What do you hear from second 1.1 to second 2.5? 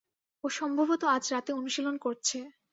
আজ রাতে অনুশীলন করছে।